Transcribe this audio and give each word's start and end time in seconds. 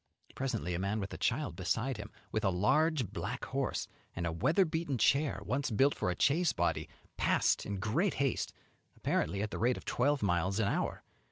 Presently 0.33 0.73
a 0.73 0.79
man 0.79 0.99
with 0.99 1.13
a 1.13 1.17
child 1.19 1.55
beside 1.55 1.97
him, 1.97 2.09
with 2.31 2.43
a 2.43 2.49
large 2.49 3.11
black 3.11 3.45
horse, 3.45 3.87
and 4.15 4.25
a 4.25 4.31
weather 4.31 4.65
beaten 4.65 4.97
chair, 4.97 5.39
once 5.45 5.69
built 5.69 5.93
for 5.93 6.09
a 6.09 6.15
chaise 6.19 6.53
body, 6.53 6.89
passed 7.17 7.67
in 7.67 7.75
great 7.79 8.15
haste, 8.15 8.51
apparently 8.97 9.43
at 9.43 9.51
the 9.51 9.59
rate 9.59 9.77
of 9.77 9.85
twelve 9.85 10.23
miles 10.23 10.59
an 10.59 10.67
hour. 10.67 11.03